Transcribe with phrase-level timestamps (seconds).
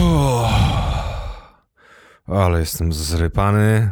[0.00, 0.50] Uff.
[2.28, 3.90] Ale jestem zrypany.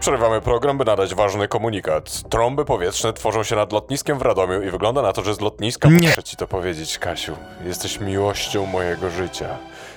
[0.00, 2.22] Przerywamy program, by nadać ważny komunikat.
[2.30, 5.88] Trąby powietrzne tworzą się nad lotniskiem w Radomiu i wygląda na to, że z lotniska...
[5.88, 6.08] Nie.
[6.08, 7.36] Muszę ci to powiedzieć, Kasiu.
[7.64, 9.48] Jesteś miłością mojego życia.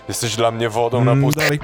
[0.07, 1.59] Jesteś dla mnie wodą na Mm, dalej.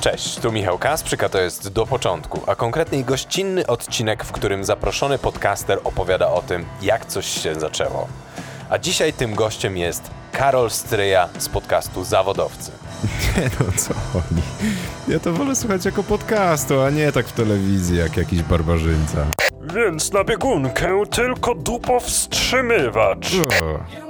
[0.00, 4.64] Cześć, tu Michał Kasprzyk, a to jest Do Początku, a konkretniej gościnny odcinek, w którym
[4.64, 8.08] zaproszony podcaster opowiada o tym, jak coś się zaczęło.
[8.70, 12.72] A dzisiaj tym gościem jest Karol Stryja z podcastu Zawodowcy.
[13.36, 14.42] Nie no, co oni.
[15.08, 19.26] Ja to wolę słuchać jako podcastu, a nie tak w telewizji, jak jakiś barbarzyńca.
[19.74, 23.34] Więc na biegunkę tylko dupowstrzymywacz.
[23.34, 24.07] O.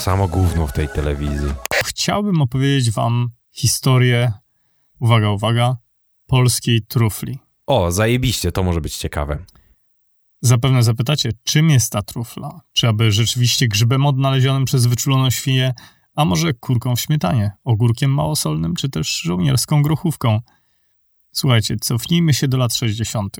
[0.00, 1.48] Samo gówno w tej telewizji.
[1.84, 4.32] Chciałbym opowiedzieć wam historię,
[5.00, 5.76] uwaga, uwaga,
[6.26, 7.38] polskiej trufli.
[7.66, 9.44] O, zajebiście, to może być ciekawe.
[10.40, 12.60] Zapewne zapytacie, czym jest ta trufla?
[12.72, 15.74] Czy aby rzeczywiście grzybem odnalezionym przez wyczuloną świnię,
[16.14, 20.40] a może kurką w śmietanie, ogórkiem małosolnym, czy też żołnierską grochówką?
[21.32, 23.36] Słuchajcie, cofnijmy się do lat 60.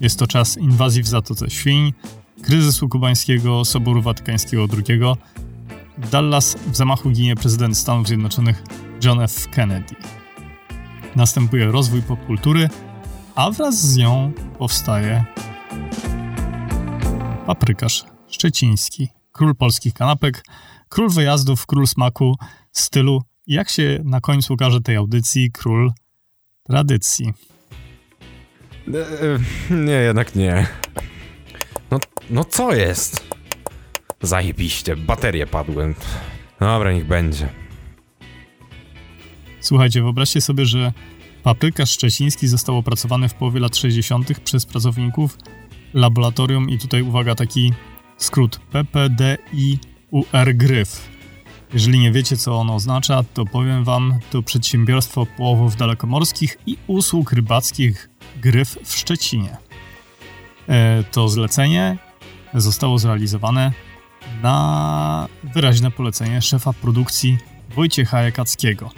[0.00, 1.92] Jest to czas inwazji w Zatoce Świń,
[2.42, 5.00] kryzysu kubańskiego, Soboru Watykańskiego II.
[5.98, 8.62] W Dallas w zamachu ginie prezydent Stanów Zjednoczonych
[9.04, 9.48] John F.
[9.50, 9.94] Kennedy.
[11.16, 12.68] Następuje rozwój popkultury,
[13.34, 15.24] a wraz z nią powstaje
[17.46, 20.44] paprykarz szczeciński, król polskich kanapek,
[20.88, 22.36] król wyjazdów, król smaku,
[22.72, 25.92] stylu, jak się na końcu ukaże tej audycji, król
[26.62, 27.32] tradycji.
[28.94, 30.66] E, e, nie, jednak nie.
[31.92, 31.98] No,
[32.30, 33.28] no co jest?
[34.22, 35.94] Zajebiście, baterie padły.
[36.60, 37.48] Dobra, niech będzie.
[39.60, 40.92] Słuchajcie, wyobraźcie sobie, że
[41.42, 44.40] paprykarz szczeciński został opracowany w połowie lat 60.
[44.40, 45.38] przez pracowników
[45.94, 47.72] laboratorium i tutaj uwaga, taki
[48.16, 51.08] skrót PPDIUR Gryf.
[51.72, 57.32] Jeżeli nie wiecie, co ono oznacza, to powiem wam, to przedsiębiorstwo połowów dalekomorskich i usług
[57.32, 58.10] rybackich
[58.42, 59.56] Gryf w Szczecinie.
[60.68, 61.96] E, to zlecenie
[62.54, 63.72] zostało zrealizowane
[64.42, 67.38] na wyraźne polecenie szefa produkcji
[67.74, 68.90] Wojciecha Jakackiego.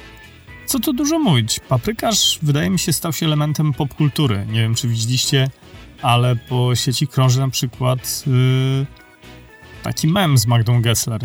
[0.66, 4.46] Co tu dużo mówić, paprykarz wydaje mi się stał się elementem popkultury.
[4.46, 5.50] Nie wiem, czy widzieliście,
[6.02, 8.86] ale po sieci krąży na przykład yy,
[9.82, 11.20] taki mem z Magdą Gessler.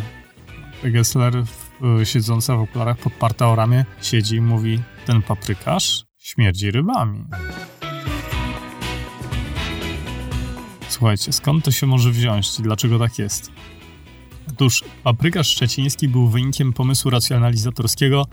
[0.83, 1.33] Gessler
[1.81, 7.25] yy, siedząca w okularach podparta o ramię siedzi i mówi ten paprykarz śmierdzi rybami.
[10.99, 13.51] Słuchajcie, skąd to się może wziąć dlaczego tak jest?
[14.49, 18.25] Otóż paprykarz szczeciński był wynikiem pomysłu racjonalizatorskiego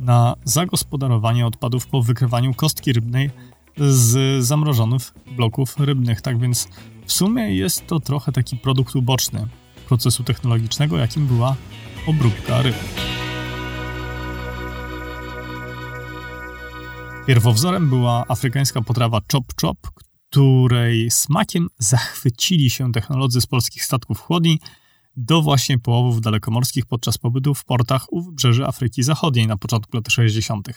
[0.00, 3.30] na zagospodarowanie odpadów po wykrywaniu kostki rybnej
[3.76, 6.20] z zamrożonych bloków rybnych.
[6.20, 6.68] Tak więc
[7.06, 9.46] w sumie jest to trochę taki produkt uboczny
[9.88, 11.56] procesu technologicznego, jakim była
[12.06, 12.76] obróbka ryb.
[17.26, 19.78] Pierwowzorem była afrykańska potrawa chop chop,
[20.34, 24.60] której smakiem zachwycili się technolodzy z polskich statków chłodni
[25.16, 30.08] do właśnie połowów dalekomorskich podczas pobytu w portach u wybrzeży Afryki Zachodniej na początku lat
[30.08, 30.68] 60.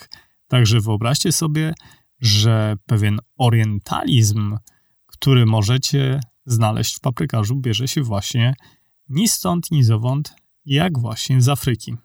[0.47, 1.73] Także wyobraźcie sobie,
[2.19, 4.57] że pewien orientalizm,
[5.06, 8.53] który możecie znaleźć w paprykarzu, bierze się właśnie
[9.09, 10.35] ni stąd, ni zowąd,
[10.66, 11.96] jak właśnie z Afryki.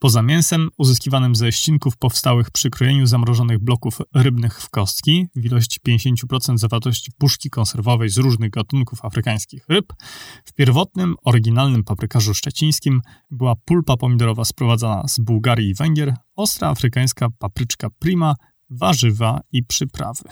[0.00, 5.80] Poza mięsem uzyskiwanym ze ścinków powstałych przy krojeniu zamrożonych bloków rybnych w kostki w ilości
[5.88, 9.92] 50% zawartości puszki konserwowej z różnych gatunków afrykańskich ryb,
[10.44, 13.00] w pierwotnym, oryginalnym paprykarzu szczecińskim
[13.30, 18.34] była pulpa pomidorowa sprowadzana z Bułgarii i Węgier, ostra afrykańska papryczka prima,
[18.70, 20.24] warzywa i przyprawy.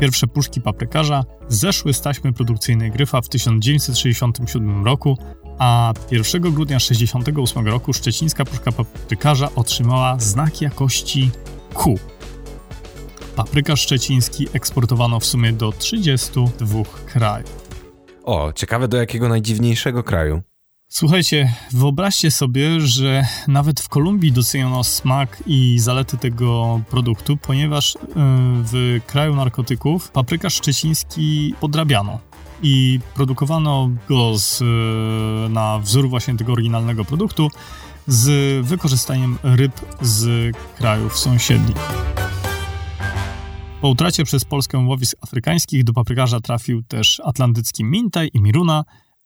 [0.00, 5.18] Pierwsze puszki paprykarza zeszły z taśmy produkcyjnej Gryfa w 1967 roku,
[5.58, 11.30] a 1 grudnia 1968 roku szczecińska puszka paprykarza otrzymała znak jakości
[11.74, 11.94] Q.
[13.36, 17.64] Paprykarz szczeciński eksportowano w sumie do 32 krajów.
[18.24, 20.42] O, ciekawe do jakiego najdziwniejszego kraju.
[20.96, 27.98] Słuchajcie, wyobraźcie sobie, że nawet w Kolumbii doceniono smak i zalety tego produktu, ponieważ y,
[28.72, 32.18] w kraju narkotyków paprykarz szczeciński podrabiano
[32.62, 34.64] i produkowano go z, y,
[35.50, 37.48] na wzór właśnie tego oryginalnego produktu
[38.06, 41.76] z wykorzystaniem ryb z krajów sąsiednich.
[43.80, 48.84] Po utracie przez Polskę łowisk afrykańskich do paprykarza trafił też atlantycki mintaj i miruna,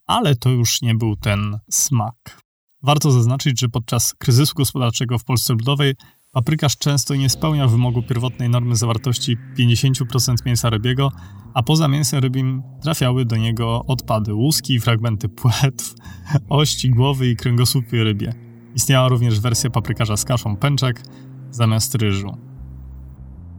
[0.08, 2.40] ale to już nie był ten smak.
[2.82, 5.94] Warto zaznaczyć, że podczas kryzysu gospodarczego w Polsce Ludowej
[6.32, 11.12] paprykarz często nie spełnia wymogu pierwotnej normy zawartości 50% mięsa rybiego,
[11.54, 15.94] a poza mięsem rybim trafiały do niego odpady łuski, fragmenty płetw,
[16.48, 18.34] ości, głowy i kręgosłupy rybie.
[18.74, 21.02] Istniała również wersja paprykarza z kaszą pęczek
[21.50, 22.36] zamiast ryżu.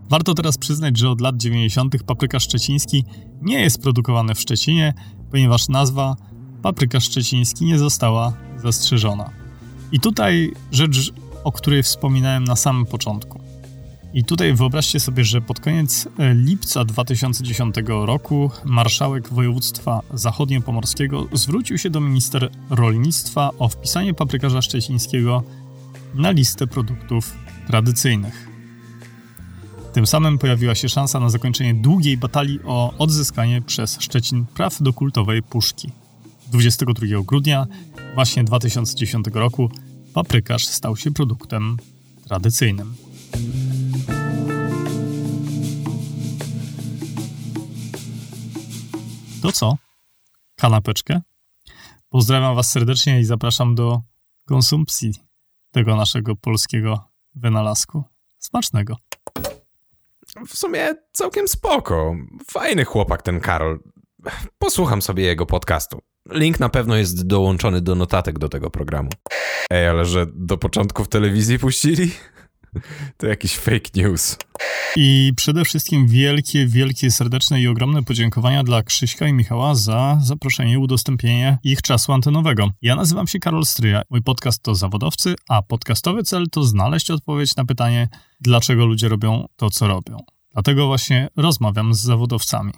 [0.10, 2.04] Warto teraz przyznać, że od lat 90.
[2.04, 3.04] paprykarz szczeciński
[3.42, 4.94] nie jest produkowany w Szczecinie,
[5.32, 6.16] ponieważ nazwa
[6.62, 9.30] paprykarz szczeciński nie została zastrzeżona.
[9.92, 11.14] I tutaj rzecz,
[11.44, 13.40] o której wspominałem na samym początku.
[14.14, 21.78] I tutaj wyobraźcie sobie, że pod koniec e, lipca 2010 roku marszałek województwa zachodniopomorskiego zwrócił
[21.78, 25.44] się do minister rolnictwa o wpisanie paprykarza szczecińskiego
[26.16, 27.34] na listę produktów
[27.68, 28.50] tradycyjnych.
[29.94, 34.94] Tym samym pojawiła się szansa na zakończenie długiej batalii o odzyskanie przez Szczecin praw do
[34.94, 35.92] kultowej puszki.
[36.50, 37.68] 22 grudnia
[38.16, 39.72] właśnie 2010 roku
[40.14, 41.78] paprykarz stał się produktem
[42.28, 42.96] tradycyjnym.
[49.42, 49.78] To co?
[50.56, 51.22] Kanapeczkę?
[52.10, 54.02] Pozdrawiam Was serdecznie i zapraszam do
[54.46, 55.14] konsumpcji
[55.72, 58.04] tego naszego polskiego wynalazku.
[58.40, 58.98] Smacznego.
[60.48, 62.16] W sumie całkiem spoko.
[62.52, 63.80] Fajny chłopak ten Karol.
[64.60, 66.00] Posłucham sobie jego podcastu.
[66.32, 69.10] Link na pewno jest dołączony do notatek do tego programu.
[69.72, 72.12] Ej, ale że do początku w telewizji puścili?
[73.18, 74.38] To jakiś fake news.
[74.96, 80.74] I przede wszystkim wielkie, wielkie, serdeczne i ogromne podziękowania dla Krzyśka i Michała za zaproszenie
[80.74, 82.70] i udostępnienie ich czasu antenowego.
[82.82, 84.02] Ja nazywam się Karol Stryja.
[84.10, 88.08] Mój podcast to Zawodowcy, a podcastowy cel to znaleźć odpowiedź na pytanie,
[88.42, 90.18] dlaczego ludzie robią to, co robią.
[90.54, 92.74] Dlatego właśnie rozmawiam z zawodowcami.